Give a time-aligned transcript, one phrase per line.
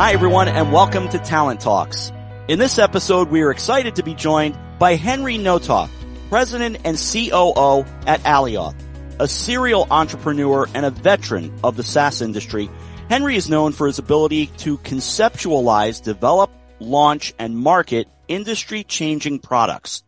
[0.00, 2.10] Hi, everyone, and welcome to Talent Talks.
[2.48, 5.90] In this episode, we are excited to be joined by Henry Nothhaft,
[6.30, 8.74] President and COO at Alioth,
[9.20, 12.70] a serial entrepreneur and a veteran of the SaaS industry.
[13.10, 20.02] Henry is known for his ability to conceptualize, develop, launch, and market industry-changing products.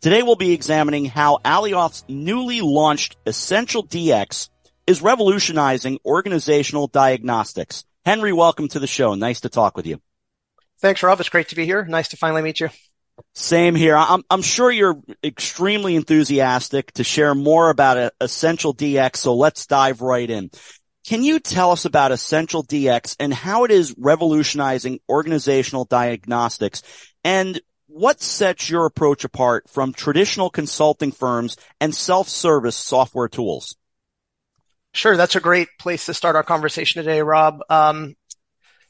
[0.00, 4.50] Today we'll be examining how Alioth's newly launched Essential DX
[4.88, 7.84] is revolutionizing organizational diagnostics.
[8.06, 9.16] Henry, welcome to the show.
[9.16, 10.00] Nice to talk with you.
[10.80, 11.18] Thanks, Rob.
[11.18, 11.84] It's great to be here.
[11.84, 12.68] Nice to finally meet you.
[13.34, 13.96] Same here.
[13.96, 19.16] I'm, I'm sure you're extremely enthusiastic to share more about Essential DX.
[19.16, 20.52] So let's dive right in.
[21.04, 26.82] Can you tell us about Essential DX and how it is revolutionizing organizational diagnostics
[27.24, 33.74] and what sets your approach apart from traditional consulting firms and self-service software tools?
[34.96, 35.14] Sure.
[35.18, 37.60] That's a great place to start our conversation today, Rob.
[37.68, 38.14] Um,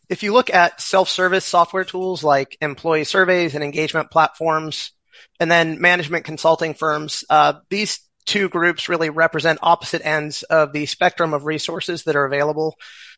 [0.08, 4.92] if you look at self-service software tools like employee surveys and engagement platforms,
[5.40, 10.86] and then management consulting firms, uh, these two groups really represent opposite ends of the
[10.86, 12.76] spectrum of resources that are available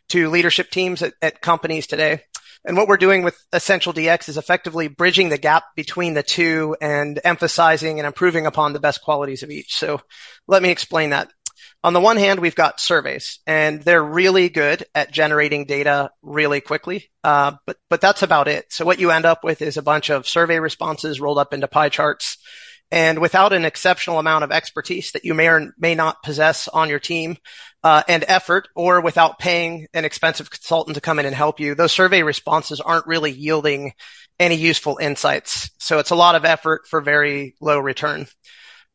[0.08, 2.22] to leadership teams at, at companies today.
[2.64, 6.76] And what we're doing with Essential DX is effectively bridging the gap between the two
[6.80, 9.76] and emphasizing and improving upon the best qualities of each.
[9.76, 10.00] So
[10.46, 11.30] let me explain that
[11.84, 16.60] on the one hand, we've got surveys and they're really good at generating data really
[16.60, 17.10] quickly.
[17.22, 18.72] Uh, but, but that's about it.
[18.72, 21.68] So what you end up with is a bunch of survey responses rolled up into
[21.68, 22.38] pie charts.
[22.90, 26.88] And without an exceptional amount of expertise that you may or may not possess on
[26.88, 27.36] your team,
[27.84, 31.74] uh, and effort, or without paying an expensive consultant to come in and help you,
[31.74, 33.92] those survey responses aren't really yielding
[34.38, 35.70] any useful insights.
[35.78, 38.26] So it's a lot of effort for very low return.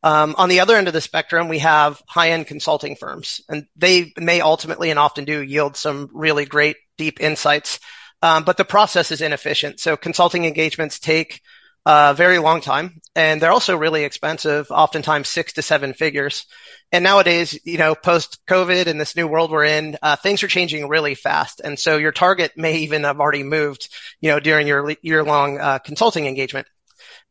[0.03, 4.11] Um, on the other end of the spectrum, we have high-end consulting firms, and they
[4.17, 7.79] may ultimately and often do yield some really great deep insights,
[8.21, 9.79] um, but the process is inefficient.
[9.79, 11.41] So consulting engagements take
[11.85, 16.45] a very long time, and they're also really expensive, oftentimes six to seven figures.
[16.91, 20.47] And nowadays, you know, post COVID and this new world we're in, uh, things are
[20.47, 21.61] changing really fast.
[21.61, 23.89] And so your target may even have already moved,
[24.21, 26.67] you know, during your year long uh, consulting engagement.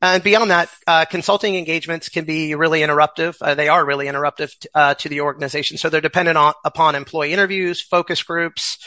[0.03, 3.37] And beyond that, uh, consulting engagements can be really interruptive.
[3.41, 5.79] Uh, they are really interruptive t- uh, to the organization.
[5.79, 8.79] So they're dependent on, upon employee interviews, focus groups,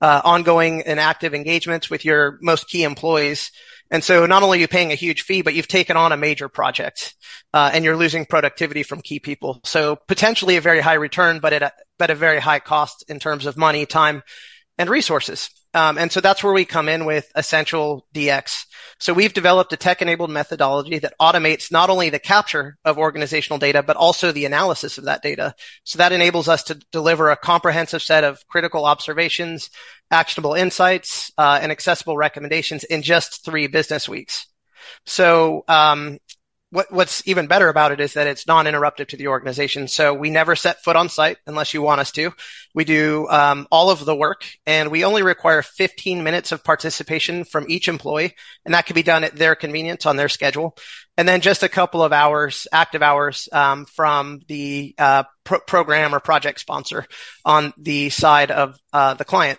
[0.00, 3.52] uh, ongoing and active engagements with your most key employees.
[3.90, 6.16] And so not only are you paying a huge fee, but you've taken on a
[6.16, 7.14] major project,
[7.52, 9.60] uh, and you're losing productivity from key people.
[9.64, 13.18] So potentially a very high return, but at a, but a very high cost in
[13.18, 14.22] terms of money, time,
[14.78, 15.50] and resources.
[15.74, 18.66] Um, and so that's where we come in with Essential DX.
[18.98, 23.82] So we've developed a tech-enabled methodology that automates not only the capture of organizational data,
[23.82, 25.54] but also the analysis of that data.
[25.84, 29.70] So that enables us to deliver a comprehensive set of critical observations,
[30.10, 34.46] actionable insights, uh, and accessible recommendations in just three business weeks.
[35.06, 36.18] So um,
[36.72, 39.86] what, what's even better about it is that it's non-interruptive to the organization.
[39.88, 42.32] So we never set foot on site unless you want us to.
[42.74, 47.44] We do um, all of the work, and we only require 15 minutes of participation
[47.44, 48.34] from each employee,
[48.64, 50.74] and that can be done at their convenience on their schedule.
[51.18, 56.14] And then just a couple of hours, active hours, um, from the uh, pro- program
[56.14, 57.06] or project sponsor
[57.44, 59.58] on the side of uh, the client.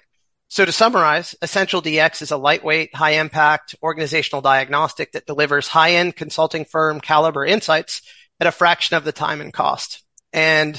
[0.54, 5.94] So to summarize, Essential DX is a lightweight, high impact organizational diagnostic that delivers high
[5.94, 8.04] end consulting firm caliber insights
[8.40, 10.04] at a fraction of the time and cost.
[10.32, 10.76] And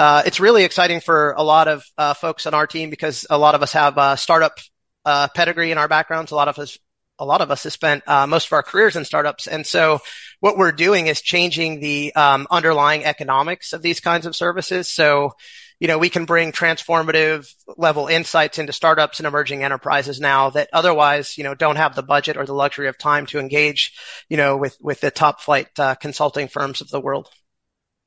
[0.00, 3.38] uh, it's really exciting for a lot of uh, folks on our team because a
[3.38, 4.58] lot of us have a startup
[5.04, 6.32] uh, pedigree in our backgrounds.
[6.32, 6.76] A lot of us,
[7.20, 10.00] a lot of us have spent uh, most of our careers in startups, and so
[10.40, 14.88] what we're doing is changing the um, underlying economics of these kinds of services.
[14.88, 15.34] So
[15.80, 20.68] you know, we can bring transformative level insights into startups and emerging enterprises now that
[20.72, 23.94] otherwise, you know, don't have the budget or the luxury of time to engage,
[24.28, 27.28] you know, with, with the top flight uh, consulting firms of the world.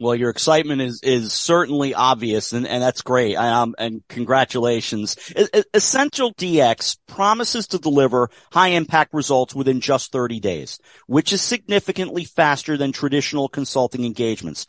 [0.01, 3.35] Well, your excitement is, is certainly obvious and, and that's great.
[3.35, 5.15] Um, and congratulations.
[5.75, 12.25] Essential DX promises to deliver high impact results within just 30 days, which is significantly
[12.25, 14.65] faster than traditional consulting engagements.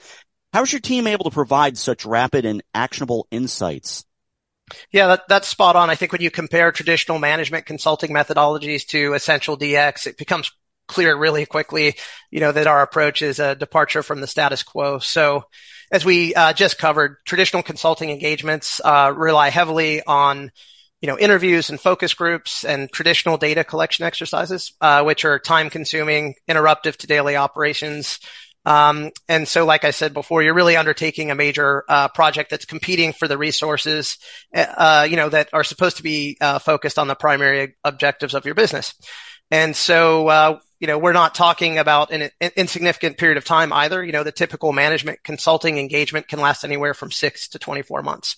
[0.53, 4.05] How is your team able to provide such rapid and actionable insights?
[4.91, 5.91] Yeah, that, that's spot on.
[5.91, 10.51] I think when you compare traditional management consulting methodologies to Essential DX, it becomes
[10.89, 11.97] clear really quickly,
[12.31, 14.99] you know, that our approach is a departure from the status quo.
[14.99, 15.45] So
[15.91, 20.51] as we uh, just covered, traditional consulting engagements uh, rely heavily on
[21.01, 25.69] you know, interviews and focus groups and traditional data collection exercises, uh, which are time
[25.69, 28.21] consuming, interruptive to daily operations,
[28.65, 32.65] Um, and so, like I said before, you're really undertaking a major uh, project that's
[32.65, 34.19] competing for the resources,
[34.55, 38.45] uh, you know, that are supposed to be uh, focused on the primary objectives of
[38.45, 38.95] your business.
[39.51, 43.73] And so, uh, you know, we're not talking about an, an insignificant period of time
[43.73, 44.03] either.
[44.03, 48.35] You know, the typical management consulting engagement can last anywhere from six to 24 months.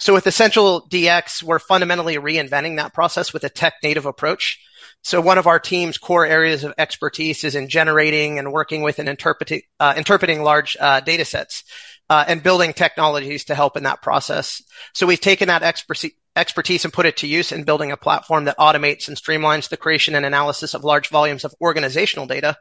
[0.00, 4.58] So with Essential DX, we're fundamentally reinventing that process with a tech native approach.
[5.04, 8.98] So one of our team's core areas of expertise is in generating and working with
[8.98, 11.62] and interpreting, uh, interpreting large uh, data sets
[12.10, 14.60] uh, and building technologies to help in that process.
[14.92, 18.44] So we've taken that expertise, expertise and put it to use in building a platform
[18.44, 22.56] that automates and streamlines the creation and analysis of large volumes of organizational data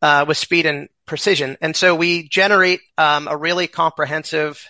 [0.00, 1.56] uh, with speed and precision.
[1.60, 4.64] And so we generate um, a really comprehensive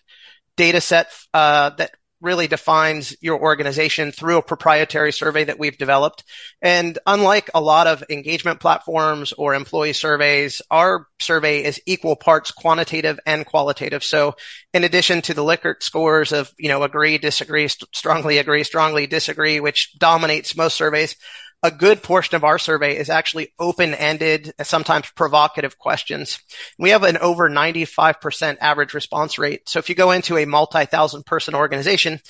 [0.57, 1.93] data set uh, that
[2.27, 6.25] really defines your organization through a proprietary survey that we've developed.
[6.61, 12.51] And unlike a lot of engagement platforms or employee surveys, our survey is equal parts
[12.51, 14.03] quantitative and qualitative.
[14.03, 14.35] So
[14.75, 19.07] in addition to the Likert scores of, you know, agree, disagree, st- strongly agree, strongly
[19.07, 21.17] disagree, which dominates most surveys,
[21.63, 26.39] a good portion of our survey is actually open-ended, and sometimes provocative questions.
[26.79, 29.69] We have an over 95% average response rate.
[29.69, 32.21] So if you go into a multi-thousand person organization,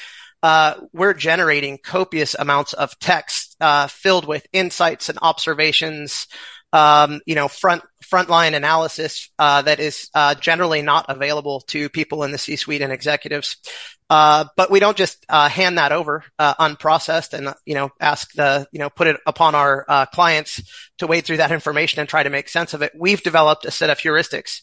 [0.43, 6.29] uh, we're generating copious amounts of text uh, filled with insights and observations,
[6.77, 12.23] um, you know, front frontline analysis uh, that is uh, generally not available to people
[12.23, 13.57] in the C-suite and executives.
[14.11, 18.31] Uh, but we don't just uh, hand that over uh, unprocessed and you know ask
[18.35, 20.63] the you know put it upon our uh, clients
[20.99, 22.93] to wade through that information and try to make sense of it.
[22.95, 24.61] We've developed a set of heuristics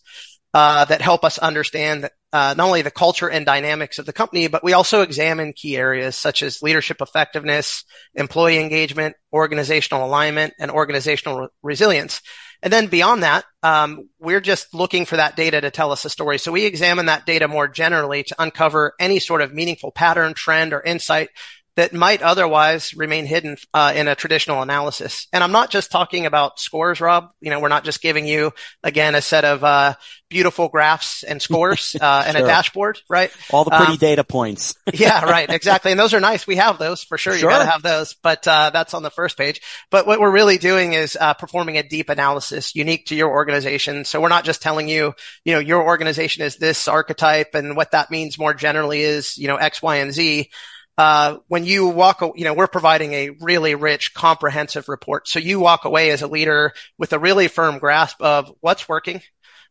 [0.53, 4.47] uh, that help us understand uh, not only the culture and dynamics of the company,
[4.47, 7.85] but we also examine key areas such as leadership effectiveness,
[8.15, 12.21] employee engagement, organizational alignment, and organizational re- resilience.
[12.63, 16.09] And then beyond that, um, we're just looking for that data to tell us a
[16.09, 16.39] story.
[16.39, 20.73] So we examine that data more generally to uncover any sort of meaningful pattern, trend,
[20.73, 21.29] or insight
[21.75, 25.27] that might otherwise remain hidden uh, in a traditional analysis.
[25.33, 27.31] And I'm not just talking about scores, Rob.
[27.41, 28.51] You know, we're not just giving you
[28.83, 29.95] again a set of uh,
[30.29, 32.45] beautiful graphs and scores uh, and sure.
[32.45, 33.31] a dashboard, right?
[33.49, 34.75] All the pretty um, data points.
[34.93, 35.91] yeah, right, exactly.
[35.91, 36.45] And those are nice.
[36.45, 37.33] We have those for sure.
[37.33, 37.49] sure.
[37.49, 39.61] You got to have those, but uh, that's on the first page.
[39.89, 44.05] But what we're really doing is uh, performing a deep analysis unique to your organization.
[44.05, 47.91] So we're not just telling you, you know, your organization is this archetype, and what
[47.91, 50.49] that means more generally is, you know, X, Y, and Z
[50.97, 55.27] uh, when you walk, you know, we're providing a really rich, comprehensive report.
[55.27, 59.21] So you walk away as a leader with a really firm grasp of what's working,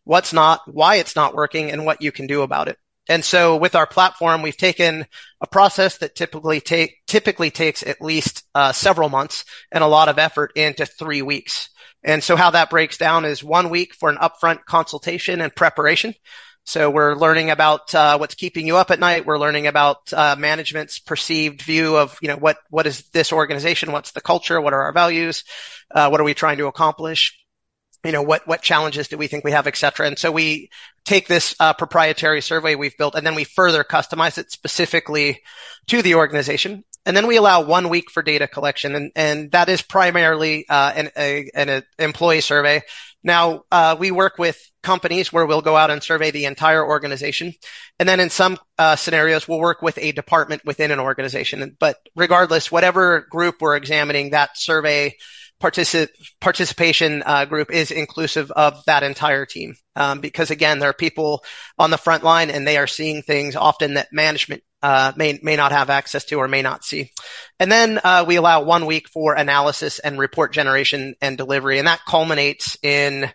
[0.05, 2.77] what's not, why it's not working, and what you can do about it.
[3.09, 5.07] And so with our platform, we've taken
[5.41, 10.09] a process that typically take, typically takes at least uh, several months and a lot
[10.09, 11.69] of effort into three weeks.
[12.05, 16.15] And so how that breaks down is one week for an upfront consultation and preparation.
[16.65, 19.27] So we're learning about uh, what's keeping you up at night.
[19.27, 23.91] We're learning about uh, management's perceived view of, you know, what what is this organization?
[23.91, 24.61] What's the culture?
[24.61, 25.45] What are our values?
[25.91, 27.37] Uh, what are we trying to accomplish?
[28.05, 30.07] You know, what what challenges do we think we have, et cetera.
[30.07, 30.71] And so we
[31.05, 35.43] take this uh, proprietary survey we've built, and then we further customize it specifically
[35.89, 36.85] to the organization.
[37.05, 40.93] And then we allow one week for data collection, and, and that is primarily uh,
[40.95, 42.83] an, a, an employee survey.
[43.25, 47.55] Now, uh, we work with companies where we'll go out and survey the entire organization.
[47.99, 51.77] And then in some uh, scenarios, we'll work with a department within an organization.
[51.79, 55.17] But regardless, whatever group we're examining, that survey
[55.63, 56.09] particip-
[56.41, 59.77] participation uh, group is inclusive of that entire team.
[59.95, 61.45] Um, because again, there are people
[61.79, 65.57] on the front line and they are seeing things often that management uh, may may
[65.57, 67.11] not have access to or may not see.
[67.59, 71.89] And then uh, we allow one week for analysis and report generation and delivery, and
[71.89, 73.31] that culminates in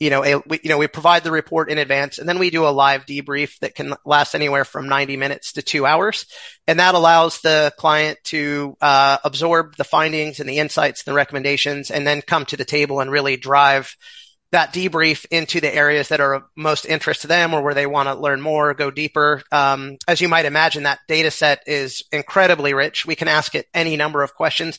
[0.00, 2.48] you know, a, we, you know, we provide the report in advance and then we
[2.48, 6.24] do a live debrief that can last anywhere from 90 minutes to two hours.
[6.66, 11.16] And that allows the client to, uh, absorb the findings and the insights and the
[11.16, 13.94] recommendations and then come to the table and really drive
[14.52, 17.86] that debrief into the areas that are of most interest to them or where they
[17.86, 19.42] want to learn more, go deeper.
[19.52, 23.06] Um, as you might imagine, that data set is incredibly rich.
[23.06, 24.78] We can ask it any number of questions.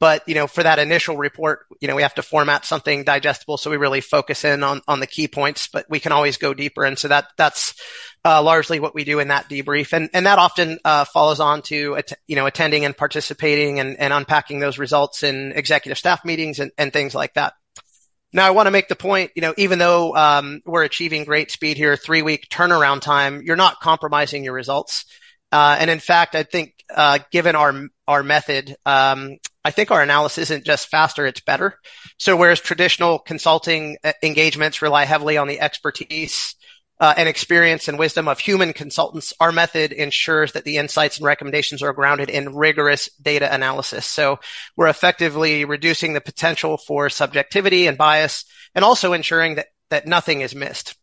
[0.00, 3.56] But, you know, for that initial report, you know, we have to format something digestible.
[3.56, 6.54] So we really focus in on, on the key points, but we can always go
[6.54, 6.84] deeper.
[6.84, 7.74] And so that, that's,
[8.24, 9.92] uh, largely what we do in that debrief.
[9.92, 14.12] And, and that often, uh, follows on to, you know, attending and participating and, and
[14.12, 17.52] unpacking those results in executive staff meetings and, and things like that.
[18.32, 21.50] Now, I want to make the point, you know, even though um, we're achieving great
[21.50, 25.04] speed here, three week turnaround time, you're not compromising your results.
[25.50, 30.02] Uh, and in fact, I think uh, given our our method, um, I think our
[30.02, 31.78] analysis isn't just faster, it's better.
[32.18, 36.56] So whereas traditional consulting uh, engagements rely heavily on the expertise
[37.02, 41.26] uh, and experience and wisdom of human consultants, our method ensures that the insights and
[41.26, 44.06] recommendations are grounded in rigorous data analysis.
[44.06, 44.38] So
[44.76, 50.42] we're effectively reducing the potential for subjectivity and bias and also ensuring that, that nothing
[50.42, 50.94] is missed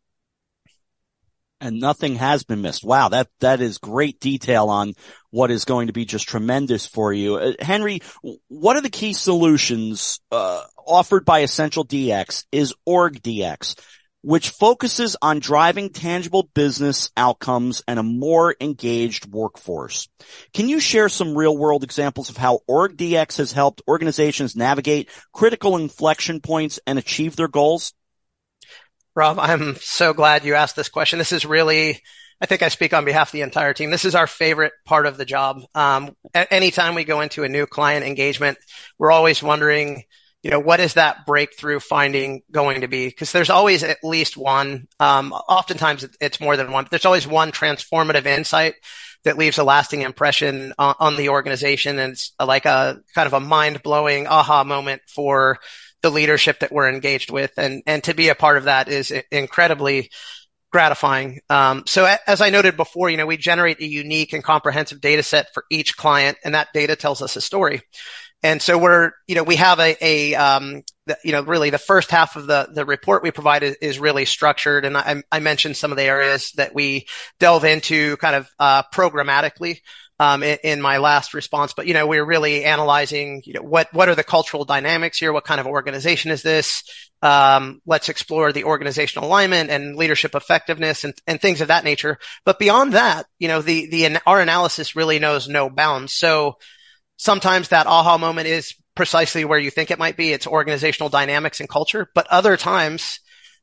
[1.61, 2.85] and nothing has been missed.
[2.85, 4.93] Wow, that that is great detail on
[5.29, 8.01] what is going to be just tremendous for you, uh, Henry.
[8.47, 12.45] What are the key solutions uh, offered by Essential DX?
[12.51, 13.75] Is OrgDX,
[14.21, 20.09] which focuses on driving tangible business outcomes and a more engaged workforce.
[20.53, 25.77] Can you share some real world examples of how OrgDX has helped organizations navigate critical
[25.77, 27.93] inflection points and achieve their goals?
[29.15, 31.19] Rob, I'm so glad you asked this question.
[31.19, 32.01] This is really,
[32.41, 33.89] I think I speak on behalf of the entire team.
[33.89, 35.61] This is our favorite part of the job.
[35.73, 38.57] Um, anytime we go into a new client engagement,
[38.97, 40.03] we're always wondering,
[40.43, 43.07] you know, what is that breakthrough finding going to be?
[43.07, 44.87] Because there's always at least one.
[44.99, 46.85] Um, oftentimes it's more than one.
[46.85, 48.75] But there's always one transformative insight
[49.25, 53.33] that leaves a lasting impression on, on the organization, and it's like a kind of
[53.33, 55.57] a mind blowing aha moment for
[56.01, 57.51] the leadership that we're engaged with.
[57.57, 60.09] And, and to be a part of that is incredibly
[60.71, 61.39] gratifying.
[61.49, 65.23] Um, so as I noted before, you know, we generate a unique and comprehensive data
[65.23, 67.81] set for each client and that data tells us a story.
[68.41, 71.77] And so we're, you know, we have a, a um, the, you know, really the
[71.77, 74.85] first half of the, the report we provide is, is really structured.
[74.85, 77.07] And I, I, mentioned some of the areas that we
[77.39, 79.79] delve into kind of, uh, programmatically
[80.19, 81.73] um, in, in, my last response.
[81.73, 85.33] But you know, we're really analyzing, you know, what what are the cultural dynamics here?
[85.33, 86.83] What kind of organization is this?
[87.21, 92.17] Um, let's explore the organizational alignment and leadership effectiveness and, and things of that nature.
[92.45, 96.13] But beyond that, you know, the the our analysis really knows no bounds.
[96.13, 96.57] So
[97.19, 100.31] sometimes that aha moment is precisely where you think it might be.
[100.31, 102.09] It's organizational dynamics and culture.
[102.15, 103.19] But other times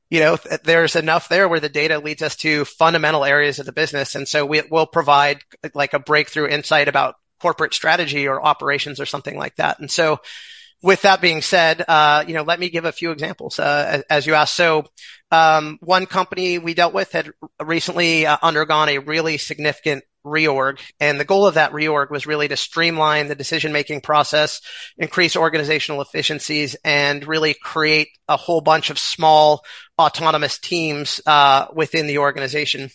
[0.09, 3.73] you know, there's enough there where the data leads us to fundamental areas of the
[3.73, 4.15] business.
[4.15, 5.41] And so we will provide
[5.75, 9.81] like a breakthrough insight about corporate strategy or operations or something like that.
[9.81, 10.21] And so
[10.83, 14.27] with that being said, uh, you know, let me give a few examples, uh, as
[14.27, 14.55] you asked.
[14.55, 14.85] So,
[15.33, 20.80] um, one company we dealt with had recently uh, undergone a really significant reorg.
[21.00, 24.61] And the goal of that reorg was really to streamline the decision making process,
[24.99, 29.64] increase organizational efficiencies, and really create a whole bunch of small
[29.99, 32.90] autonomous teams uh, within the organization.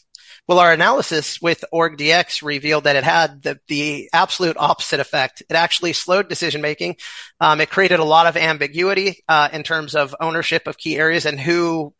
[0.47, 5.43] Well, our analysis with OrgDX revealed that it had the, the absolute opposite effect.
[5.49, 6.97] It actually slowed decision making.
[7.39, 11.25] Um, it created a lot of ambiguity uh, in terms of ownership of key areas
[11.25, 11.93] and who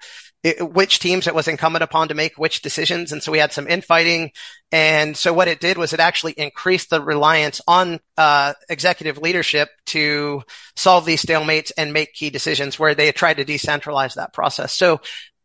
[0.44, 3.12] it, which teams it was incumbent upon to make which decisions.
[3.12, 4.32] And so we had some infighting.
[4.72, 9.70] And so what it did was it actually increased the reliance on uh, executive leadership
[9.88, 10.44] to
[10.76, 14.74] solve these stalemates and make key decisions where they tried to decentralize that process.
[14.74, 15.02] So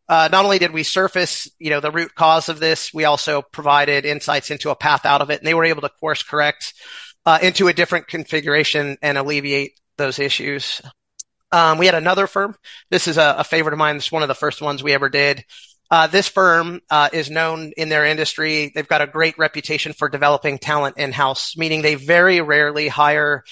[0.09, 3.41] uh, not only did we surface, you know, the root cause of this, we also
[3.41, 6.73] provided insights into a path out of it, and they were able to course correct
[7.25, 10.81] uh, into a different configuration and alleviate those issues.
[11.51, 12.55] Um, we had another firm.
[12.89, 13.95] This is a, a, favorite of mine.
[13.95, 15.45] This is one of the first ones we ever did.
[15.89, 18.71] Uh, this firm uh, is known in their industry.
[18.75, 23.45] They've got a great reputation for developing talent in house, meaning they very rarely hire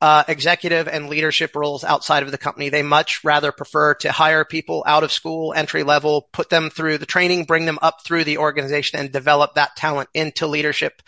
[0.00, 2.68] uh, executive and leadership roles outside of the company.
[2.68, 6.98] They much rather prefer to hire people out of school, entry level, put them through
[6.98, 11.02] the training, bring them up through the organization, and develop that talent into leadership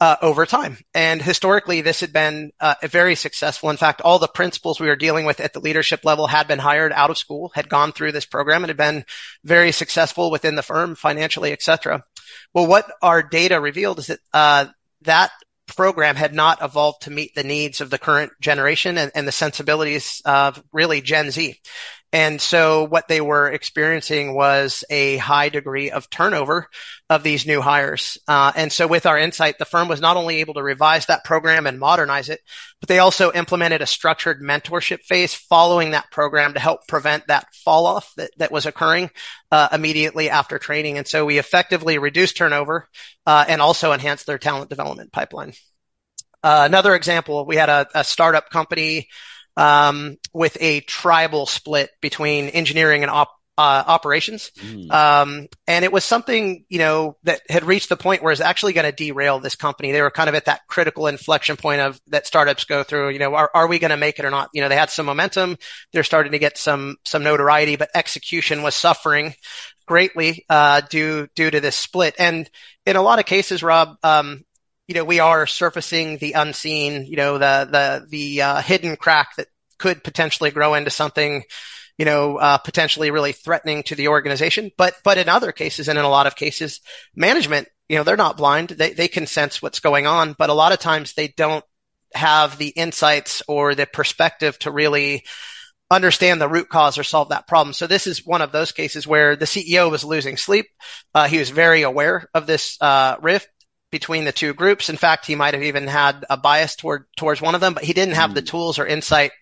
[0.00, 0.78] uh, over time.
[0.94, 3.70] And historically, this had been uh, very successful.
[3.70, 6.58] In fact, all the principals we were dealing with at the leadership level had been
[6.58, 9.04] hired out of school, had gone through this program, and had been
[9.44, 12.04] very successful within the firm financially, et cetera.
[12.54, 14.66] Well, what our data revealed is that uh,
[15.02, 15.30] that
[15.66, 19.32] program had not evolved to meet the needs of the current generation and, and the
[19.32, 21.60] sensibilities of really Gen Z.
[22.12, 26.68] And so what they were experiencing was a high degree of turnover
[27.10, 28.16] of these new hires.
[28.26, 31.24] Uh, and so with our insight, the firm was not only able to revise that
[31.24, 32.40] program and modernize it,
[32.80, 37.46] but they also implemented a structured mentorship phase following that program to help prevent that
[37.52, 39.10] fall off that, that was occurring
[39.50, 40.96] uh, immediately after training.
[40.96, 42.88] And so we effectively reduced turnover
[43.26, 45.52] uh, and also enhanced their talent development pipeline.
[46.42, 49.08] Uh, another example, we had a, a startup company
[49.58, 54.52] um, with a tribal split between engineering and op- uh, operations.
[54.60, 54.90] Mm.
[54.92, 58.72] Um, and it was something, you know, that had reached the point where it's actually
[58.72, 59.90] going to derail this company.
[59.90, 63.18] They were kind of at that critical inflection point of that startups go through, you
[63.18, 64.50] know, are, are we going to make it or not?
[64.54, 65.56] You know, they had some momentum.
[65.92, 69.34] They're starting to get some, some notoriety, but execution was suffering
[69.88, 72.14] greatly, uh, due, due to this split.
[72.16, 72.48] And
[72.86, 74.44] in a lot of cases, Rob, um,
[74.88, 79.36] you know, we are surfacing the unseen, you know, the, the, the, uh, hidden crack
[79.36, 79.46] that
[79.78, 81.44] could potentially grow into something,
[81.98, 84.70] you know, uh, potentially really threatening to the organization.
[84.78, 86.80] But, but in other cases and in a lot of cases,
[87.14, 88.70] management, you know, they're not blind.
[88.70, 91.64] They, they can sense what's going on, but a lot of times they don't
[92.14, 95.24] have the insights or the perspective to really
[95.90, 97.74] understand the root cause or solve that problem.
[97.74, 100.66] So this is one of those cases where the CEO was losing sleep.
[101.14, 103.48] Uh, he was very aware of this uh, rift
[103.90, 104.88] between the two groups.
[104.88, 107.84] In fact, he might have even had a bias toward towards one of them, but
[107.84, 108.34] he didn't have mm.
[108.34, 109.32] the tools or insight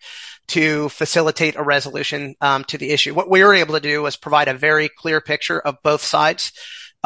[0.49, 3.15] to facilitate a resolution um, to the issue.
[3.15, 6.53] What we were able to do was provide a very clear picture of both sides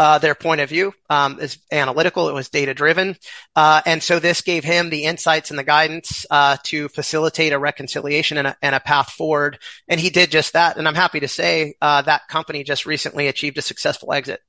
[0.00, 2.30] uh, their point of view um, is analytical.
[2.30, 3.16] It was data driven,
[3.54, 7.58] uh, and so this gave him the insights and the guidance uh, to facilitate a
[7.58, 9.58] reconciliation and a, and a, path forward.
[9.88, 10.78] And he did just that.
[10.78, 14.40] And I'm happy to say uh, that company just recently achieved a successful exit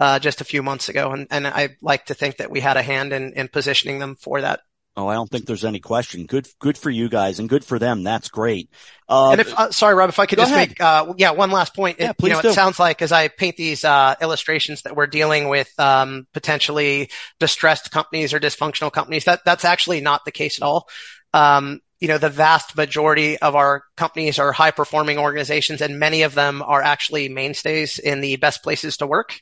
[0.00, 1.10] uh, just a few months ago.
[1.10, 4.16] And, and I like to think that we had a hand in, in positioning them
[4.16, 4.60] for that.
[4.96, 6.26] Oh, I don't think there's any question.
[6.26, 8.04] Good, good for you guys and good for them.
[8.04, 8.70] That's great.
[9.08, 10.68] Uh, and if, uh, sorry, Rob, if I could just ahead.
[10.68, 11.96] make, uh, yeah, one last point.
[11.98, 12.48] Yeah, it, please you know, do.
[12.50, 17.10] it sounds like as I paint these, uh, illustrations that we're dealing with, um, potentially
[17.40, 20.88] distressed companies or dysfunctional companies, that, that's actually not the case at all.
[21.32, 26.22] Um, you know, the vast majority of our companies are high performing organizations and many
[26.22, 29.40] of them are actually mainstays in the best places to work.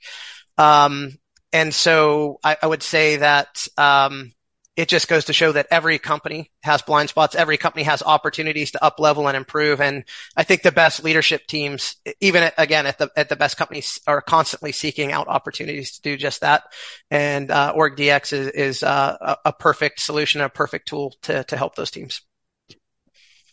[0.56, 1.18] Um,
[1.52, 4.32] and so I, I would say that, um,
[4.74, 7.34] it just goes to show that every company has blind spots.
[7.34, 9.80] Every company has opportunities to up level and improve.
[9.80, 10.04] And
[10.36, 14.00] I think the best leadership teams, even at, again at the at the best companies,
[14.06, 16.64] are constantly seeking out opportunities to do just that.
[17.10, 21.74] And uh, OrgDX is, is uh, a perfect solution, a perfect tool to to help
[21.74, 22.22] those teams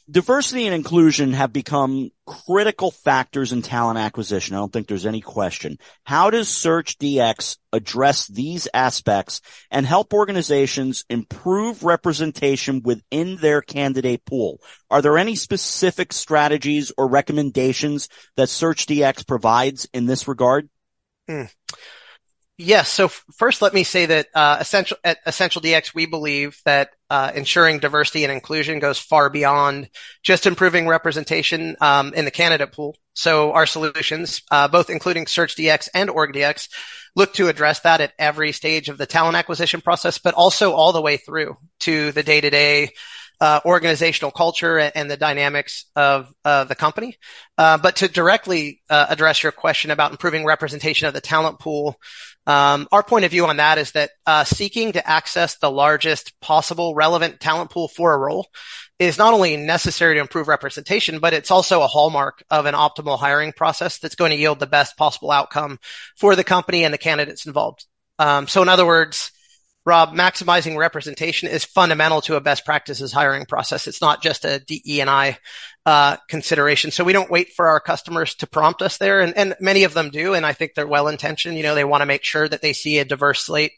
[0.09, 4.55] diversity and inclusion have become critical factors in talent acquisition.
[4.55, 5.77] I don't think there's any question.
[6.03, 14.59] How does SearchDX address these aspects and help organizations improve representation within their candidate pool?
[14.89, 20.69] Are there any specific strategies or recommendations that SearchDX provides in this regard?
[21.27, 21.43] Hmm.
[22.61, 22.89] Yes.
[22.89, 27.31] So first, let me say that uh, essential at Essential DX, we believe that uh,
[27.33, 29.89] ensuring diversity and inclusion goes far beyond
[30.23, 32.97] just improving representation um, in the candidate pool.
[33.13, 36.67] So our solutions, uh, both including Search DX and Org DX,
[37.15, 40.91] look to address that at every stage of the talent acquisition process, but also all
[40.91, 42.91] the way through to the day-to-day
[43.41, 47.17] uh, organizational culture and the dynamics of uh, the company.
[47.57, 51.97] Uh, but to directly uh, address your question about improving representation of the talent pool,
[52.45, 56.39] um, our point of view on that is that uh, seeking to access the largest
[56.41, 58.47] possible relevant talent pool for a role
[58.97, 63.17] is not only necessary to improve representation, but it's also a hallmark of an optimal
[63.17, 65.79] hiring process that's going to yield the best possible outcome
[66.17, 67.85] for the company and the candidates involved.
[68.17, 69.31] Um, so in other words,
[69.89, 73.87] Rob, maximizing representation is fundamental to a best practices hiring process.
[73.87, 75.39] It's not just a DE and I
[75.83, 76.91] uh, consideration.
[76.91, 79.95] So we don't wait for our customers to prompt us there, and, and many of
[79.95, 80.35] them do.
[80.35, 81.57] And I think they're well intentioned.
[81.57, 83.71] You know, they want to make sure that they see a diverse slate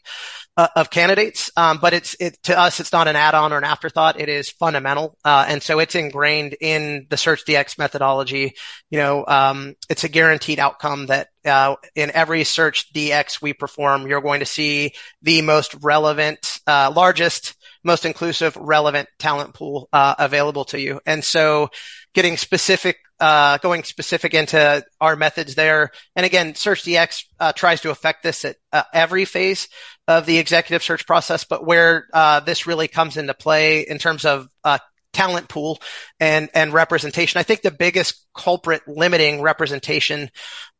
[0.56, 1.50] uh, of candidates.
[1.56, 4.20] Um, but it's it, to us, it's not an add-on or an afterthought.
[4.20, 8.54] It is fundamental, uh, and so it's ingrained in the Search DX methodology.
[8.90, 14.06] You know, um, it's a guaranteed outcome that uh, in every Search DX we perform,
[14.06, 20.14] you're going to see the most relevant, uh, largest most inclusive, relevant talent pool uh,
[20.18, 21.00] available to you.
[21.06, 21.70] And so
[22.14, 25.90] getting specific, uh, going specific into our methods there.
[26.14, 29.68] And again, SearchDX uh, tries to affect this at uh, every phase
[30.08, 34.24] of the executive search process, but where uh, this really comes into play in terms
[34.24, 34.78] of uh,
[35.12, 35.80] talent pool
[36.20, 37.38] and, and representation.
[37.38, 40.30] I think the biggest culprit limiting representation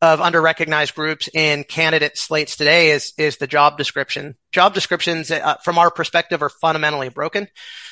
[0.01, 4.35] of underrecognized groups in candidate slates today is, is the job description.
[4.51, 7.47] Job descriptions, uh, from our perspective, are fundamentally broken.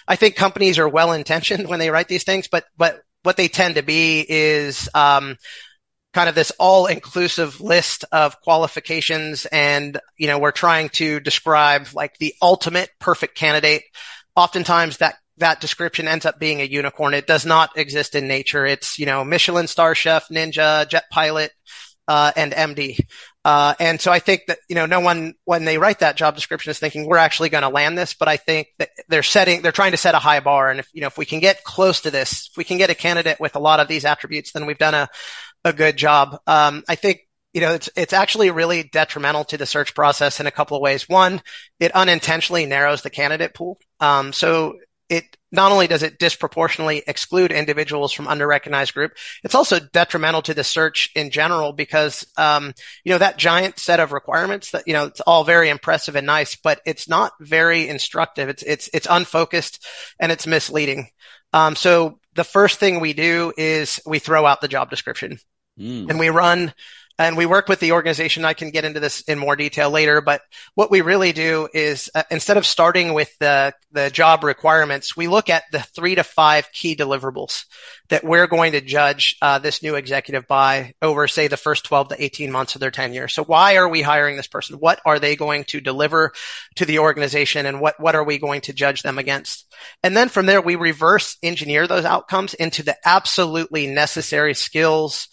[0.08, 3.48] I think companies are well intentioned when they write these things, but, but what they
[3.48, 5.38] tend to be is, um,
[6.14, 9.46] kind of this all inclusive list of qualifications.
[9.46, 13.84] And, you know, we're trying to describe like the ultimate perfect candidate.
[14.36, 17.14] Oftentimes that that description ends up being a unicorn.
[17.14, 18.66] It does not exist in nature.
[18.66, 21.52] It's, you know, Michelin star chef, ninja, jet pilot,
[22.08, 23.00] uh, and MD.
[23.44, 26.36] Uh, and so I think that, you know, no one, when they write that job
[26.36, 29.62] description is thinking we're actually going to land this, but I think that they're setting,
[29.62, 30.70] they're trying to set a high bar.
[30.70, 32.92] And if, you know, if we can get close to this, if we can get
[32.92, 35.10] a candidate with a lot of these attributes, then we've done a,
[35.66, 36.40] a good job.
[36.46, 37.22] Um, I think
[37.54, 40.82] you know, it's, it's actually really detrimental to the search process in a couple of
[40.82, 41.10] ways.
[41.10, 41.42] One,
[41.80, 43.78] it unintentionally narrows the candidate pool.
[44.00, 44.76] Um, so
[45.12, 49.12] it not only does it disproportionately exclude individuals from underrecognized group,
[49.44, 54.00] it's also detrimental to the search in general because, um, you know, that giant set
[54.00, 57.90] of requirements that, you know, it's all very impressive and nice, but it's not very
[57.90, 58.48] instructive.
[58.48, 59.86] It's, it's, it's unfocused
[60.18, 61.10] and it's misleading.
[61.52, 65.40] Um, so the first thing we do is we throw out the job description
[65.78, 66.10] mm.
[66.10, 66.74] and we run
[67.18, 68.46] and we work with the organization.
[68.46, 70.42] I can get into this in more detail later, but
[70.76, 75.28] what we really do is uh, instead of starting with the, the job requirements, we
[75.28, 77.66] look at the three to five key deliverables
[78.10, 82.10] that we're going to judge uh, this new executive by over, say, the first 12
[82.10, 83.28] to 18 months of their tenure.
[83.28, 84.78] So why are we hiring this person?
[84.78, 86.34] What are they going to deliver
[86.76, 89.66] to the organization and what, what are we going to judge them against?
[90.04, 95.30] And then from there, we reverse engineer those outcomes into the absolutely necessary skills,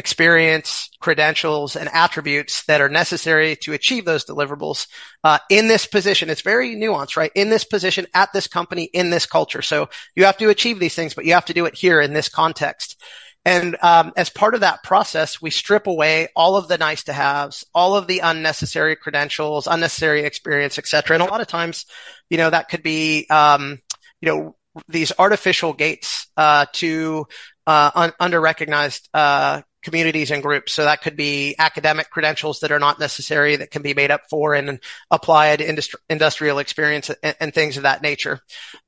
[0.00, 4.88] experience, credentials, and attributes that are necessary to achieve those deliverables
[5.22, 6.30] uh, in this position.
[6.30, 7.32] It's very nuanced, right?
[7.34, 9.62] In this position, at this company, in this culture.
[9.62, 12.12] So you have to achieve these things, but you have to do it here in
[12.12, 12.96] this context.
[13.44, 17.12] And um, as part of that process, we strip away all of the nice to
[17.12, 21.14] haves, all of the unnecessary credentials, unnecessary experience, et cetera.
[21.14, 21.86] And a lot of times,
[22.28, 23.78] you know, that could be, um,
[24.20, 24.56] you know,
[24.88, 27.26] these artificial gates uh, to
[27.66, 30.72] uh, un- under recognized uh, communities and groups.
[30.72, 34.22] So that could be academic credentials that are not necessary that can be made up
[34.28, 38.40] for and applied industri- industrial experience and, and, things of that nature.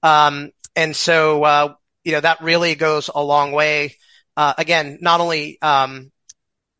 [0.02, 1.74] Um, and so, uh,
[2.04, 3.96] you know, that really goes a long way.
[4.36, 6.10] Uh, again, not only, um,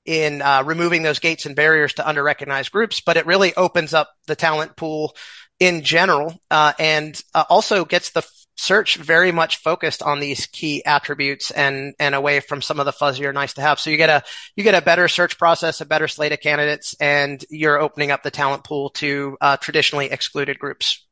[0.04, 4.10] in uh, removing those gates and barriers to under-recognized groups, but it really opens up
[4.26, 5.14] the talent pool
[5.60, 10.84] in general, uh, and uh, also gets the search very much focused on these key
[10.84, 13.80] attributes and and away from some of the fuzzier nice to have.
[13.80, 14.22] So you get a
[14.56, 18.22] you get a better search process, a better slate of candidates, and you're opening up
[18.22, 21.06] the talent pool to uh, traditionally excluded groups.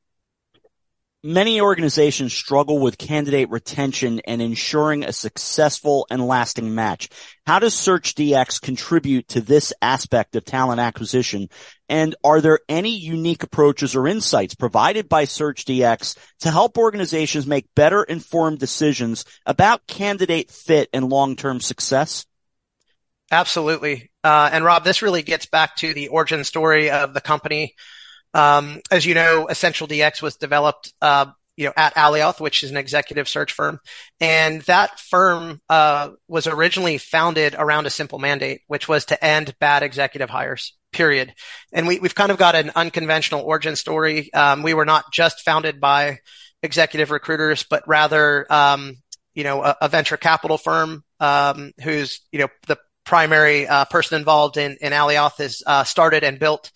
[1.22, 7.10] Many organizations struggle with candidate retention and ensuring a successful and lasting match.
[7.46, 11.50] How does SearchDX contribute to this aspect of talent acquisition?
[11.90, 17.66] And are there any unique approaches or insights provided by SearchDX to help organizations make
[17.76, 22.24] better informed decisions about candidate fit and long-term success?
[23.30, 24.10] Absolutely.
[24.24, 27.74] Uh, and Rob, this really gets back to the origin story of the company
[28.34, 32.70] um, as you know, Essential DX was developed, uh, you know, at Alioth, which is
[32.70, 33.80] an executive search firm.
[34.20, 39.54] And that firm, uh, was originally founded around a simple mandate, which was to end
[39.58, 41.34] bad executive hires, period.
[41.72, 44.32] And we, have kind of got an unconventional origin story.
[44.32, 46.20] Um, we were not just founded by
[46.62, 48.96] executive recruiters, but rather, um,
[49.34, 54.18] you know, a, a, venture capital firm, um, who's, you know, the primary, uh, person
[54.18, 56.70] involved in, in Alioth is uh, started and built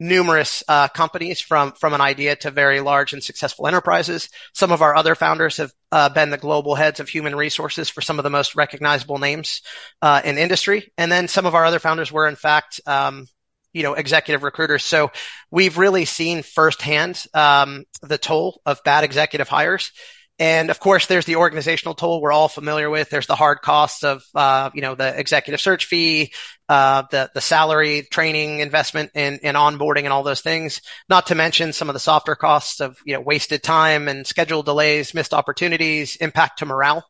[0.00, 4.28] numerous uh, companies from from an idea to very large and successful enterprises.
[4.54, 8.00] Some of our other founders have uh, been the global heads of human resources for
[8.00, 9.62] some of the most recognizable names
[10.02, 12.80] uh, in industry, and then some of our other founders were in fact.
[12.86, 13.26] Um,
[13.74, 14.82] you know, executive recruiters.
[14.82, 15.12] So
[15.50, 19.92] we've really seen firsthand um, the toll of bad executive hires
[20.38, 23.10] and of course, there's the organizational toll we're all familiar with.
[23.10, 26.32] There's the hard costs of, uh, you know, the executive search fee,
[26.68, 30.80] uh, the, the salary, training, investment in, in onboarding and all those things.
[31.08, 34.62] Not to mention some of the softer costs of, you know, wasted time and schedule
[34.62, 37.04] delays, missed opportunities, impact to morale.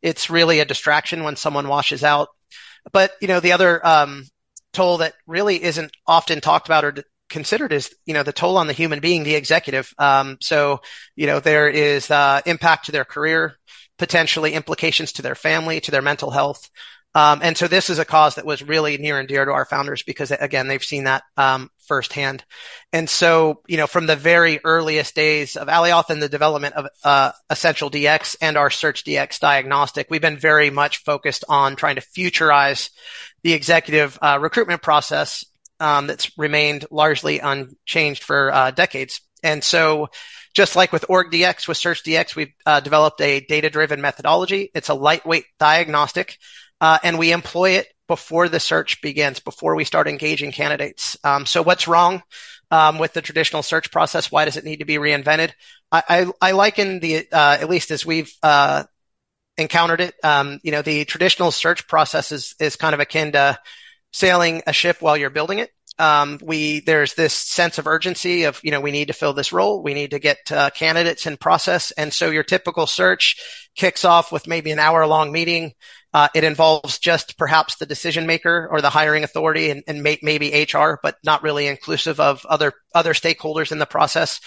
[0.00, 2.28] It's really a distraction when someone washes out.
[2.92, 4.24] But, you know, the other, um,
[4.72, 6.94] toll that really isn't often talked about or
[7.30, 9.94] considered is you know the toll on the human being, the executive.
[9.98, 10.82] Um, so
[11.16, 13.56] you know there is uh, impact to their career,
[13.98, 16.68] potentially implications to their family, to their mental health.
[17.14, 19.64] Um, and so this is a cause that was really near and dear to our
[19.64, 22.44] founders because again, they've seen that, um, firsthand.
[22.92, 26.86] And so, you know, from the very earliest days of Alioth and the development of,
[27.02, 31.96] uh, Essential DX and our Search DX diagnostic, we've been very much focused on trying
[31.96, 32.90] to futurize
[33.42, 35.44] the executive, uh, recruitment process
[35.80, 39.20] um, that's remained largely unchanged for uh, decades.
[39.42, 40.08] And so,
[40.54, 44.70] just like with OrgDX, with SearchDX, we've uh, developed a data-driven methodology.
[44.74, 46.38] It's a lightweight diagnostic,
[46.80, 51.16] uh, and we employ it before the search begins, before we start engaging candidates.
[51.24, 52.22] Um, so, what's wrong
[52.70, 54.30] um, with the traditional search process?
[54.30, 55.52] Why does it need to be reinvented?
[55.90, 58.84] I, I, I liken the, uh, at least as we've uh,
[59.56, 63.58] encountered it, um, you know, the traditional search process is is kind of akin to
[64.12, 65.70] sailing a ship while you're building it.
[65.98, 69.52] Um, we there's this sense of urgency of you know we need to fill this
[69.52, 73.36] role, we need to get uh, candidates in process, and so your typical search
[73.76, 75.72] kicks off with maybe an hour long meeting.
[76.12, 80.18] Uh, it involves just perhaps the decision maker or the hiring authority and, and may,
[80.22, 84.40] maybe HR, but not really inclusive of other other stakeholders in the process.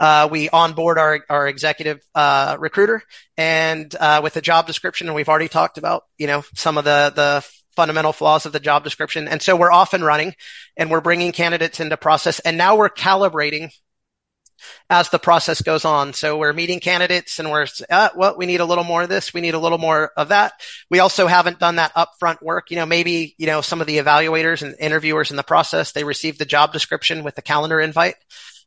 [0.00, 3.02] uh, we onboard our, our executive uh, recruiter
[3.36, 6.84] and uh, with the job description, and we've already talked about, you know, some of
[6.84, 7.46] the the
[7.80, 9.26] fundamental flaws of the job description.
[9.26, 10.34] And so we're off and running
[10.76, 13.70] and we're bringing candidates into process and now we're calibrating
[14.90, 16.12] as the process goes on.
[16.12, 19.32] So we're meeting candidates and we're, uh, well, we need a little more of this.
[19.32, 20.52] We need a little more of that.
[20.90, 22.70] We also haven't done that upfront work.
[22.70, 26.04] You know, maybe, you know, some of the evaluators and interviewers in the process, they
[26.04, 28.16] receive the job description with the calendar invite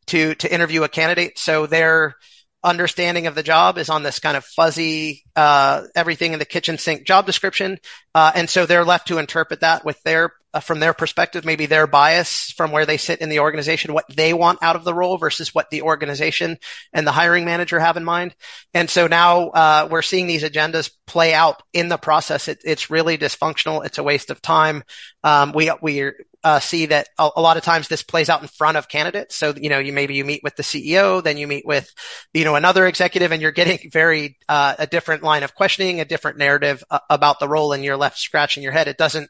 [0.08, 1.38] to, to interview a candidate.
[1.38, 2.16] So they're,
[2.64, 6.78] understanding of the job is on this kind of fuzzy, uh, everything in the kitchen
[6.78, 7.80] sink job description.
[8.14, 11.66] Uh, and so they're left to interpret that with their, uh, from their perspective, maybe
[11.66, 14.94] their bias from where they sit in the organization, what they want out of the
[14.94, 16.58] role versus what the organization
[16.94, 18.36] and the hiring manager have in mind.
[18.74, 22.48] And so now, uh, we're seeing these agendas play out in the process.
[22.48, 23.84] It, it's really dysfunctional.
[23.84, 24.84] It's a waste of time.
[25.24, 26.12] Um, we, we,
[26.44, 29.36] uh, see that a, a, lot of times this plays out in front of candidates.
[29.36, 31.92] So, you know, you maybe you meet with the CEO, then you meet with,
[32.34, 36.06] you know, another executive and you're getting very, uh, a different line of questioning, a
[36.06, 38.88] different narrative uh, about the role and you're left scratching your head.
[38.88, 39.30] It doesn't,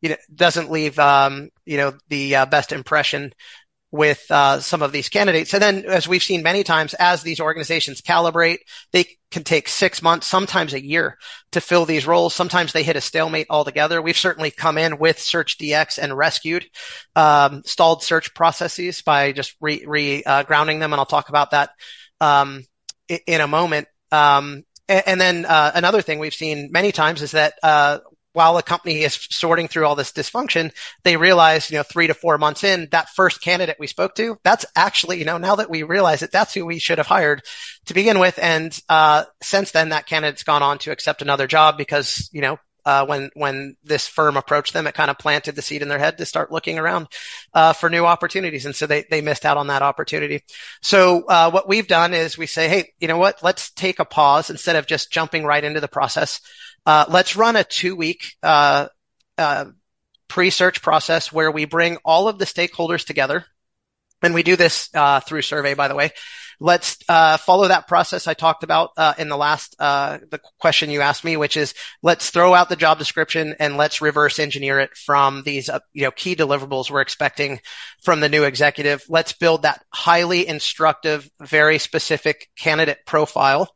[0.00, 3.32] you know, doesn't leave, um, you know, the uh, best impression
[3.90, 5.54] with uh, some of these candidates.
[5.54, 8.58] And then, as we've seen many times, as these organizations calibrate,
[8.92, 11.16] they can take six months, sometimes a year
[11.52, 12.34] to fill these roles.
[12.34, 14.02] Sometimes they hit a stalemate altogether.
[14.02, 16.66] We've certainly come in with Search DX and rescued
[17.16, 20.92] um, stalled search processes by just re, re uh, grounding them.
[20.92, 21.70] And I'll talk about that
[22.20, 22.64] um,
[23.08, 23.88] in a moment.
[24.12, 27.98] Um, and, and, then uh, another thing we've seen many times is that uh,
[28.32, 30.72] while a company is sorting through all this dysfunction,
[31.02, 34.38] they realize, you know, three to four months in, that first candidate we spoke to,
[34.44, 37.42] that's actually, you know, now that we realize it, that's who we should have hired
[37.86, 38.38] to begin with.
[38.40, 42.58] And, uh, since then that candidate's gone on to accept another job because, you know,
[42.88, 45.98] uh, when when this firm approached them, it kind of planted the seed in their
[45.98, 47.06] head to start looking around
[47.52, 50.42] uh, for new opportunities, and so they they missed out on that opportunity.
[50.80, 53.42] So uh, what we've done is we say, hey, you know what?
[53.42, 56.40] Let's take a pause instead of just jumping right into the process.
[56.86, 58.88] Uh, let's run a two week uh,
[59.36, 59.66] uh,
[60.28, 63.44] pre-search process where we bring all of the stakeholders together.
[64.22, 66.10] And we do this uh, through survey, by the way.
[66.60, 71.02] Let's uh, follow that process I talked about uh, in the last the question you
[71.02, 74.96] asked me, which is let's throw out the job description and let's reverse engineer it
[74.96, 77.60] from these you know key deliverables we're expecting
[78.02, 79.04] from the new executive.
[79.08, 83.70] Let's build that highly instructive, very specific candidate profile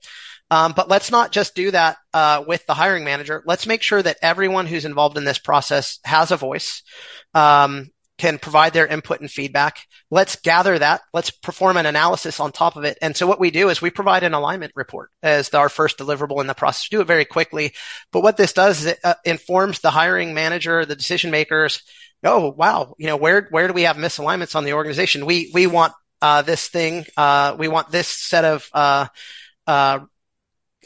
[0.53, 3.43] um, but let's not just do that uh, with the hiring manager.
[3.47, 6.83] Let's make sure that everyone who's involved in this process has a voice,
[7.33, 7.89] um,
[8.23, 9.79] can provide their input and feedback.
[10.09, 11.01] Let's gather that.
[11.13, 12.97] Let's perform an analysis on top of it.
[13.03, 16.41] And so what we do is we provide an alignment report as our first deliverable
[16.41, 16.87] in the process.
[16.89, 17.73] We do it very quickly.
[18.13, 21.83] But what this does is it uh, informs the hiring manager, the decision makers.
[22.23, 22.95] Oh, wow.
[22.97, 25.27] You know, where, where do we have misalignments on the organization?
[25.27, 29.09] We, we want, uh, this thing, uh, we want this set of, uh,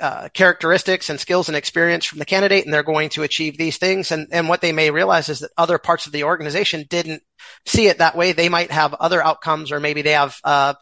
[0.00, 3.78] uh, characteristics and skills and experience from the candidate, and they're going to achieve these
[3.78, 4.12] things.
[4.12, 7.22] And, and what they may realize is that other parts of the organization didn't
[7.64, 8.32] see it that way.
[8.32, 10.74] They might have other outcomes, or maybe they have uh,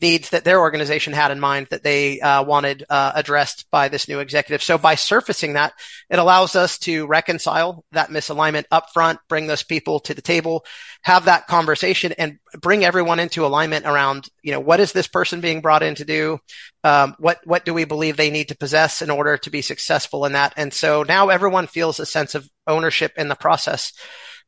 [0.00, 4.08] needs that their organization had in mind that they uh, wanted uh, addressed by this
[4.08, 4.62] new executive.
[4.62, 5.72] So by surfacing that,
[6.08, 10.64] it allows us to reconcile that misalignment upfront, bring those people to the table,
[11.02, 15.40] have that conversation, and bring everyone into alignment around, you know, what is this person
[15.40, 16.38] being brought in to do?
[16.82, 20.24] Um, what what do we believe they need to possess in order to be successful
[20.24, 20.54] in that?
[20.56, 23.92] And so now everyone feels a sense of ownership in the process.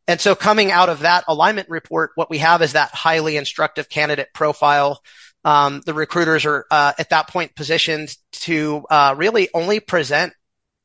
[0.08, 3.88] And so coming out of that alignment report, what we have is that highly instructive
[3.88, 5.00] candidate profile
[5.44, 10.32] um, the recruiters are uh, at that point positioned to uh, really only present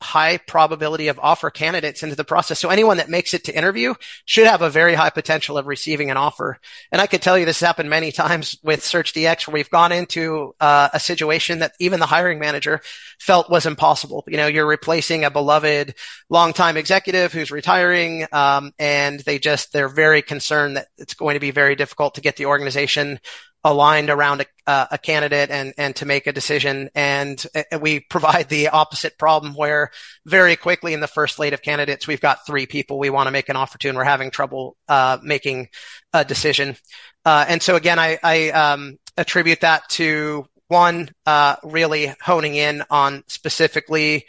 [0.01, 2.59] high probability of offer candidates into the process.
[2.59, 6.11] So anyone that makes it to interview should have a very high potential of receiving
[6.11, 6.59] an offer.
[6.91, 9.91] And I could tell you this happened many times with Search DX where we've gone
[9.91, 12.81] into uh, a situation that even the hiring manager
[13.19, 14.23] felt was impossible.
[14.27, 15.95] You know, you're replacing a beloved
[16.29, 21.39] longtime executive who's retiring, um, and they just, they're very concerned that it's going to
[21.39, 23.19] be very difficult to get the organization
[23.67, 26.89] aligned around a, uh, a, candidate and, and to make a decision.
[26.95, 29.91] And uh, we provide the opposite problem where
[30.25, 33.31] very quickly in the first slate of candidates, we've got three people we want to
[33.31, 35.67] make an offer to and we're having trouble, uh, making
[36.13, 36.77] a decision.
[37.25, 42.83] Uh, and so again, I, I um, attribute that to one, uh, really honing in
[42.89, 44.27] on specifically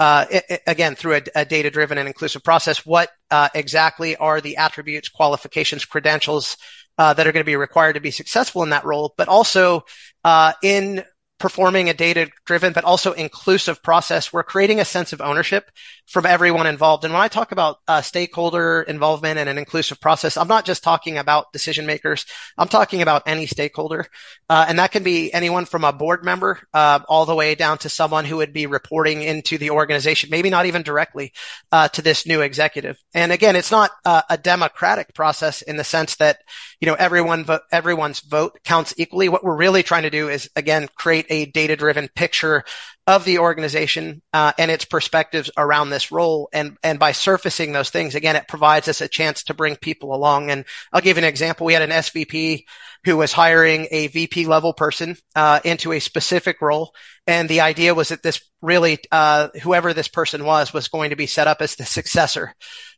[0.00, 4.40] uh, it, it, again, through a, a, data-driven and inclusive process, what uh, exactly are
[4.40, 6.56] the attributes, qualifications, credentials
[7.00, 9.86] uh, that are going to be required to be successful in that role, but also
[10.22, 11.02] uh, in
[11.40, 14.32] performing a data driven, but also inclusive process.
[14.32, 15.70] We're creating a sense of ownership
[16.06, 17.04] from everyone involved.
[17.04, 20.84] And when I talk about uh, stakeholder involvement and an inclusive process, I'm not just
[20.84, 22.26] talking about decision makers.
[22.58, 24.06] I'm talking about any stakeholder.
[24.48, 27.78] Uh, and that can be anyone from a board member, uh, all the way down
[27.78, 31.32] to someone who would be reporting into the organization, maybe not even directly,
[31.72, 32.98] uh, to this new executive.
[33.14, 36.40] And again, it's not a democratic process in the sense that,
[36.80, 39.28] you know, everyone, vo- everyone's vote counts equally.
[39.30, 42.64] What we're really trying to do is again, create a data driven picture
[43.06, 46.48] of the organization uh, and its perspectives around this role.
[46.52, 50.14] And and by surfacing those things, again, it provides us a chance to bring people
[50.14, 50.50] along.
[50.50, 51.66] And I'll give an example.
[51.66, 52.64] We had an SVP
[53.04, 56.94] who was hiring a VP level person uh, into a specific role,
[57.26, 61.16] and the idea was that this really, uh, whoever this person was, was going to
[61.16, 62.54] be set up as the successor.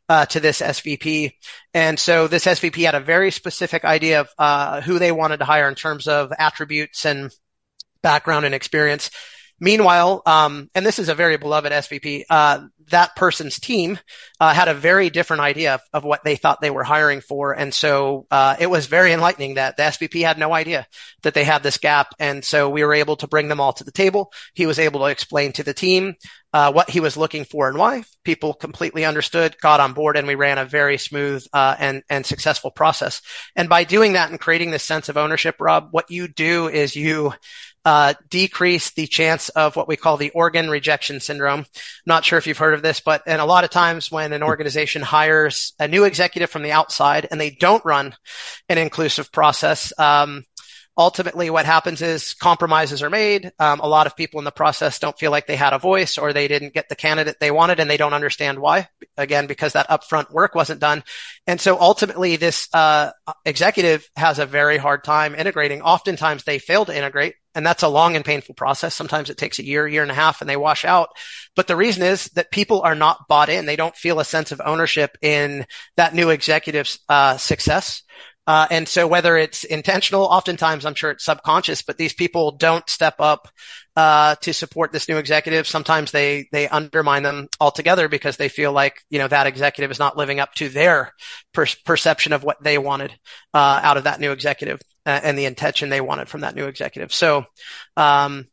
[0.09, 1.31] Uh, to this SVP.
[1.73, 5.45] And so this SVP had a very specific idea of uh, who they wanted to
[5.45, 7.31] hire in terms of attributes and
[8.03, 9.09] background and experience.
[9.59, 13.97] Meanwhile, um, and this is a very beloved SVP, uh, that person's team
[14.39, 17.53] uh, had a very different idea of, of, what they thought they were hiring for,
[17.53, 20.85] and so uh, it was very enlightening that the SVP had no idea
[21.21, 23.85] that they had this gap, and so we were able to bring them all to
[23.85, 24.33] the table.
[24.53, 26.15] He was able to explain to the team
[26.51, 28.03] uh, what he was looking for and why.
[28.25, 32.25] People completely understood, got on board, and we ran a very smooth uh, and and
[32.25, 33.21] successful process.
[33.55, 36.95] And by doing that and creating this sense of ownership, Rob, what you do is
[36.95, 37.33] you
[37.85, 41.65] uh, decrease the chance of what we call the organ rejection syndrome.
[42.05, 44.43] Not sure if you've heard of this, but and a lot of times when an
[44.43, 48.15] organization hires a new executive from the outside and they don't run
[48.69, 50.45] an inclusive process, um,
[50.97, 53.51] ultimately what happens is compromises are made.
[53.59, 56.17] Um, a lot of people in the process don't feel like they had a voice
[56.17, 58.87] or they didn't get the candidate they wanted and they don't understand why.
[59.17, 61.03] Again, because that upfront work wasn't done.
[61.47, 63.11] And so ultimately this, uh,
[63.45, 65.81] executive has a very hard time integrating.
[65.81, 68.95] Oftentimes they fail to integrate and that's a long and painful process.
[68.95, 71.09] Sometimes it takes a year, year and a half and they wash out.
[71.55, 73.65] But the reason is that people are not bought in.
[73.65, 75.65] They don't feel a sense of ownership in
[75.97, 78.03] that new executive's uh, success.
[78.45, 82.87] Uh, and so whether it's intentional, oftentimes I'm sure it's subconscious, but these people don't
[82.89, 83.47] step up
[83.95, 85.65] uh, to support this new executive.
[85.65, 89.99] Sometimes they they undermine them altogether because they feel like you know that executive is
[89.99, 91.13] not living up to their
[91.53, 93.11] per- perception of what they wanted
[93.53, 96.65] uh, out of that new executive uh, and the intention they wanted from that new
[96.65, 97.13] executive.
[97.13, 97.45] So
[97.95, 98.47] um,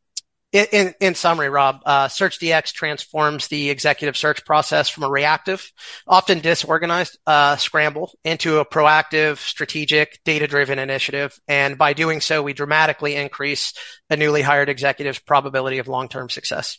[0.53, 5.71] in, in, summary, Rob, uh, SearchDX transforms the executive search process from a reactive,
[6.07, 11.39] often disorganized uh, scramble into a proactive, strategic, data-driven initiative.
[11.47, 13.75] And by doing so, we dramatically increase
[14.09, 16.79] a newly hired executive's probability of long-term success.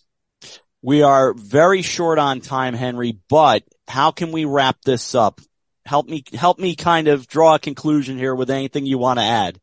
[0.82, 5.40] We are very short on time, Henry, but how can we wrap this up?
[5.86, 9.24] Help me, help me kind of draw a conclusion here with anything you want to
[9.26, 9.60] add.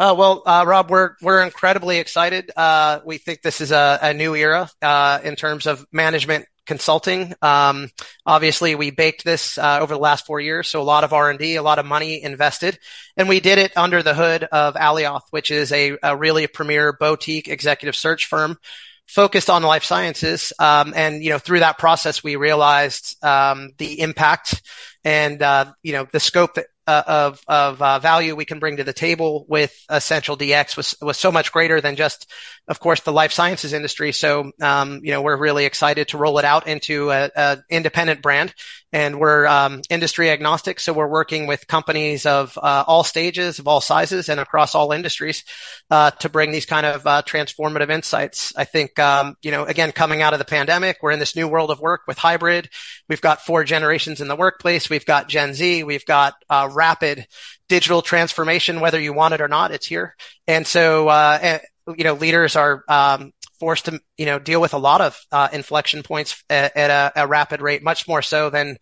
[0.00, 2.50] Uh, well, uh, Rob, we're we're incredibly excited.
[2.56, 7.34] Uh, we think this is a, a new era uh, in terms of management consulting.
[7.42, 7.90] Um,
[8.24, 11.28] obviously, we baked this uh, over the last four years, so a lot of R
[11.28, 12.78] and D, a lot of money invested,
[13.14, 16.94] and we did it under the hood of Alioth, which is a, a really premier
[16.94, 18.56] boutique executive search firm
[19.06, 20.54] focused on life sciences.
[20.58, 24.62] Um, and you know, through that process, we realized um, the impact
[25.04, 28.78] and uh, you know the scope that uh, of of uh, value we can bring
[28.78, 32.28] to the table with Essential DX was was so much greater than just,
[32.66, 34.12] of course, the life sciences industry.
[34.12, 38.22] So, um, you know, we're really excited to roll it out into a, a independent
[38.22, 38.52] brand
[38.92, 40.80] and we're um, industry agnostic.
[40.80, 44.92] So we're working with companies of uh, all stages, of all sizes, and across all
[44.92, 45.44] industries
[45.90, 48.52] uh, to bring these kind of uh, transformative insights.
[48.56, 51.46] I think, um, you know, again, coming out of the pandemic, we're in this new
[51.46, 52.68] world of work with hybrid.
[53.08, 54.90] We've got four generations in the workplace.
[54.90, 55.84] We've got Gen Z.
[55.84, 57.26] We've got uh, rapid
[57.68, 59.70] digital transformation, whether you want it or not.
[59.70, 60.16] It's here,
[60.48, 61.58] and so uh, eh,
[61.96, 65.48] you know, leaders are um, forced to, you know, deal with a lot of uh,
[65.52, 68.78] inflection points at, at a, a, rapid rate, much more so than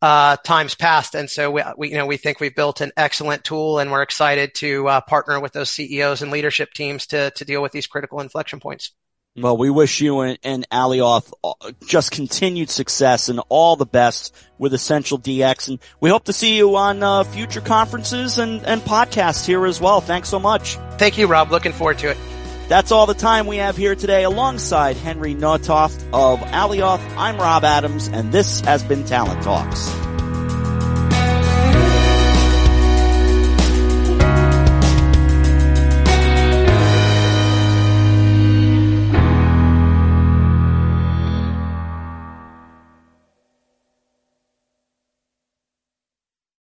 [0.00, 1.14] uh, times past.
[1.14, 4.02] And so we, we, you know, we think we've built an excellent tool, and we're
[4.02, 7.86] excited to uh, partner with those CEOs and leadership teams to to deal with these
[7.86, 8.92] critical inflection points.
[9.36, 11.52] Well, we wish you and, and Alioth uh,
[11.86, 15.68] just continued success and all the best with Essential DX.
[15.68, 19.80] And we hope to see you on uh, future conferences and, and podcasts here as
[19.80, 20.00] well.
[20.00, 20.76] Thanks so much.
[20.98, 21.52] Thank you, Rob.
[21.52, 22.39] Looking forward to it.
[22.70, 27.00] That's all the time we have here today alongside Henry Nothhaft of Alioth.
[27.16, 29.90] I'm Rob Adams and this has been Talent Talks.